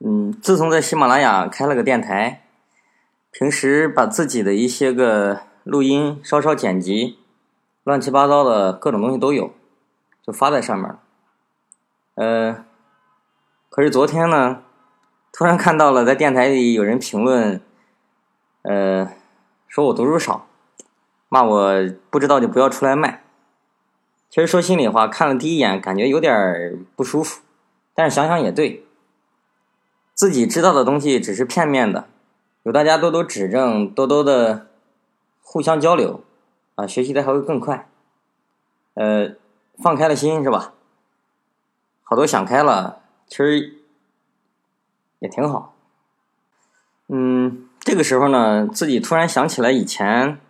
[0.00, 2.44] 嗯，自从在喜马拉雅开了个电台，
[3.32, 7.18] 平时把自己的一些个录音稍稍剪辑，
[7.82, 9.50] 乱七八糟的各种东西都有，
[10.24, 11.00] 就发在上面了。
[12.14, 12.64] 呃，
[13.68, 14.62] 可是昨天呢，
[15.32, 17.60] 突然看到了在电台里有人评论，
[18.62, 19.10] 呃，
[19.66, 20.46] 说我读书少，
[21.28, 21.72] 骂我
[22.08, 23.24] 不知道就不要出来卖。
[24.30, 27.40] 其实说心里话，看了第一眼感觉有点不舒服，
[27.94, 28.84] 但是想想也对。
[30.18, 32.08] 自己知道的东西只是片面的，
[32.64, 34.66] 有大家多多指正，多多的
[35.40, 36.24] 互相交流，
[36.74, 37.88] 啊，学习的还会更快。
[38.94, 39.36] 呃，
[39.80, 40.74] 放开了心是吧？
[42.02, 43.76] 好多想开了，其实
[45.20, 45.76] 也挺好。
[47.06, 50.40] 嗯，这个时候呢，自己突然想起来以前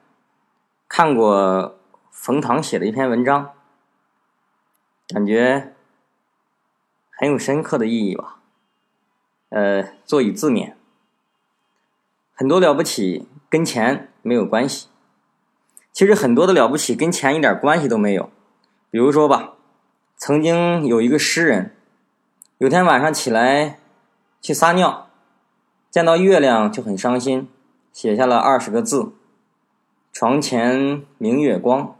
[0.89, 1.79] 看过
[2.11, 3.51] 冯唐写的一篇文章，
[5.09, 5.75] 感觉
[7.11, 8.37] 很有深刻的意义吧。
[9.51, 10.75] 呃，坐以自勉。
[12.35, 14.89] 很多了不起跟钱没有关系，
[15.93, 18.31] 其实很多的了不起跟钱一点关系都没有。
[18.91, 19.55] 比如说吧，
[20.17, 21.75] 曾经有一个诗人，
[22.59, 23.79] 有天晚上起来
[24.41, 25.11] 去撒尿，
[25.91, 27.49] 见到月亮就很伤心，
[27.93, 29.13] 写下了二十个字：
[30.13, 31.97] 床前明月光，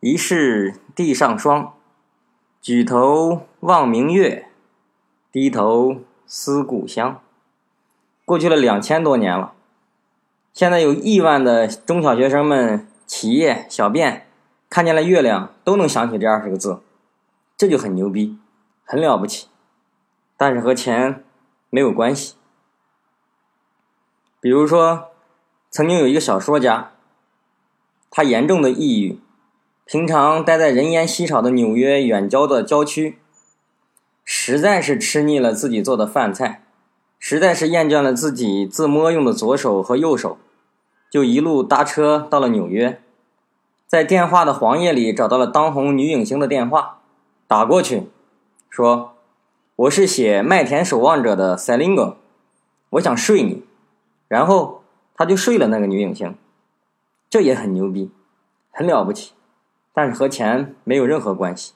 [0.00, 1.74] 疑是地上霜。
[2.62, 4.46] 举头望明月，
[5.32, 5.96] 低头。
[6.32, 7.20] 思故乡，
[8.24, 9.52] 过去了两千多年了，
[10.52, 14.28] 现在有亿万的中小学生们、企业小便
[14.68, 16.78] 看见了月亮，都能想起这二十个字，
[17.56, 18.38] 这就很牛逼，
[18.84, 19.48] 很了不起。
[20.36, 21.24] 但是和钱
[21.68, 22.36] 没有关系。
[24.40, 25.08] 比如说，
[25.68, 26.92] 曾经有一个小说家，
[28.08, 29.18] 他严重的抑郁，
[29.84, 33.18] 平常待在人烟稀少的纽约远郊的郊区。
[34.32, 36.62] 实在是吃腻了自己做的饭菜，
[37.18, 40.38] 实在是厌倦了自己自摸用的左手和右手，
[41.10, 43.02] 就一路搭车到了纽约，
[43.88, 47.00] 在电话的黄页里找到了当红女影星的电话，
[47.48, 48.04] 打过去，
[48.68, 49.16] 说
[49.74, 52.16] ：“我是写《麦田守望者》的塞琳格，
[52.90, 53.64] 我想睡你。”
[54.28, 54.84] 然后
[55.16, 56.36] 他就睡了那个女影星，
[57.28, 58.12] 这也很牛逼，
[58.70, 59.32] 很了不起，
[59.92, 61.72] 但是和钱没有任何关系。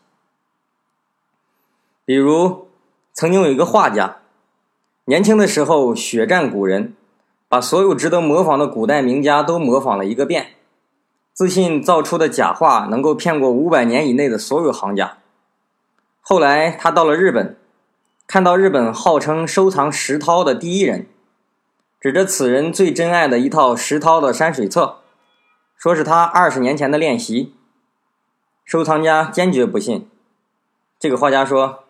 [2.07, 2.69] 比如，
[3.15, 4.19] 曾经有一个画家，
[5.07, 6.95] 年轻的时候血战古人，
[7.49, 10.49] 把所有值得模仿的古代名家都模仿了一个遍，
[11.33, 15.17] 自信造出的假画能够骗过五百年以内的所有行家。
[16.21, 17.57] 后来他到了日本，
[18.27, 21.07] 看到日本号称收藏石涛的第一人，
[21.99, 24.99] 指着此人最珍爱的一套石涛的山水册，
[25.79, 27.55] 说是他二十年前的练习。
[28.67, 30.07] 收藏家坚决不信，
[30.99, 31.84] 这个画家说。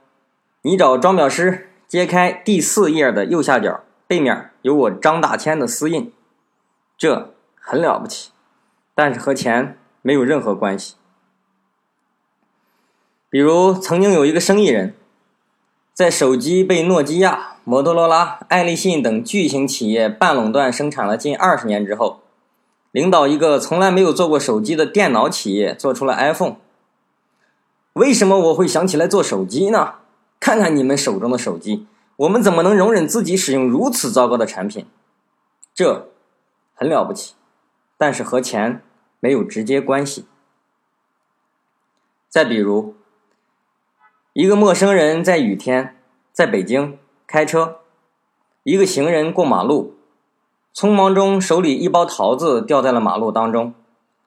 [0.67, 6.11] 你找装裱师揭开第四页的右下角，背面有我张大千的私印，
[6.97, 8.31] 这很了不起，
[8.95, 10.95] 但是和钱没有任何关系。
[13.29, 14.95] 比如，曾经有一个生意人，
[15.93, 22.23] 在手机被诺基亚、摩托罗拉、爱立信等巨型企业半垄断生产了近二十年之后，
[22.91, 26.57] 领导一个从来没有做过手机的电脑企业做出了 iPhone。
[27.93, 29.97] 为什么我会想起来做手机呢？
[30.39, 31.87] 看看你们手中的手机，
[32.17, 34.87] 我们怎么能容忍自己使用如此糟糕的产品？
[35.75, 36.11] 这
[36.75, 37.35] 很了不起，
[37.97, 38.83] 但是和钱
[39.21, 40.27] 没有直接关系。
[42.29, 42.95] 再比如，
[44.33, 45.97] 一个陌生人在雨天
[46.33, 47.77] 在北京开车，
[48.65, 49.97] 一个行人过马路，
[50.75, 53.73] 匆忙中手里一包桃子掉在了马路当中，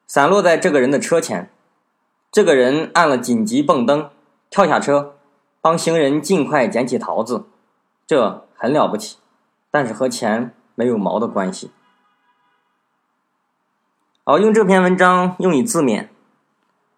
[0.08, 1.52] 散落在这个人的车前，
[2.32, 4.10] 这个人按了紧急蹦灯，
[4.50, 5.17] 跳下车。
[5.62, 7.46] 帮行人尽快捡起桃子，
[8.06, 9.18] 这很了不起，
[9.70, 11.72] 但是和钱没有毛的关系。
[14.24, 16.08] 好，用这篇文章用以自勉，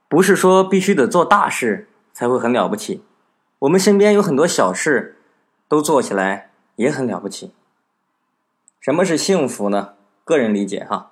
[0.07, 3.03] 不是说必须得做大事才会很了不起。
[3.59, 5.17] 我们身边有很多小事，
[5.67, 7.53] 都做起来也很了不起。
[8.79, 9.93] 什么是幸福呢？
[10.23, 11.11] 个人理解哈，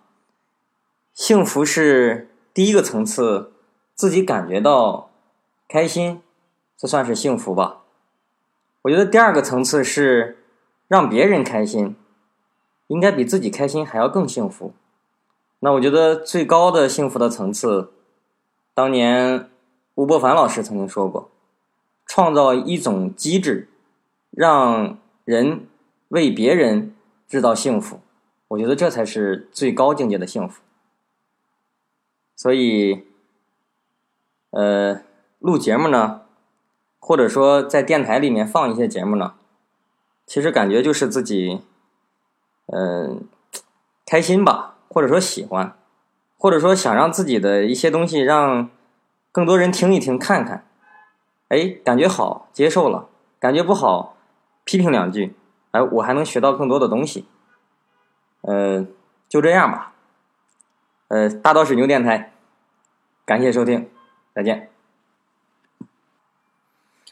[1.14, 3.52] 幸福是第一个层次，
[3.94, 5.10] 自己感觉到
[5.68, 6.22] 开心。
[6.78, 7.82] 这算是幸福吧？
[8.84, 10.38] 我觉得第二个层次是
[10.88, 11.96] 让别人开心，
[12.86, 14.72] 应该比自己开心还要更幸福。
[15.60, 17.92] 那我觉得最高的幸福的层次，
[18.76, 19.50] 当年
[19.96, 21.32] 吴伯凡老师曾经说过：
[22.06, 23.68] 创造一种机制，
[24.30, 25.68] 让人
[26.10, 26.96] 为别人
[27.28, 28.00] 制造幸福。
[28.50, 30.62] 我觉得这才是最高境界的幸福。
[32.36, 33.04] 所以，
[34.52, 35.02] 呃，
[35.40, 36.27] 录节目呢。
[37.00, 39.34] 或者说，在电台里面放一些节目呢，
[40.26, 41.62] 其实感觉就是自己，
[42.68, 43.28] 嗯，
[44.06, 45.76] 开心吧，或者说喜欢，
[46.38, 48.70] 或者说想让自己的一些东西让
[49.32, 50.66] 更多人听一听、看看，
[51.50, 53.10] 哎，感觉好，接受了；
[53.40, 54.18] 感觉不好，
[54.66, 55.36] 批评两句，
[55.72, 57.26] 哎，我还能学到更多的东西。
[58.42, 58.86] 呃，
[59.30, 59.94] 就这样吧。
[61.10, 62.34] 呃，大道水牛电台，
[63.26, 63.90] 感谢收听，
[64.34, 64.77] 再见。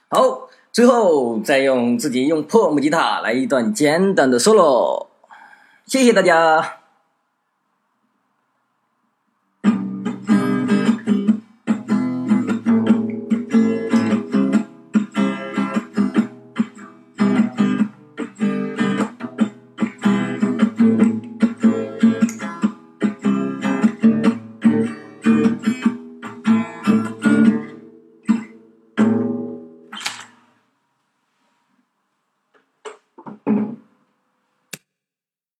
[0.09, 0.49] 好。
[0.75, 5.07] 最后，再用自己用破木吉他来一段简单的 solo，
[5.87, 6.79] 谢谢大家。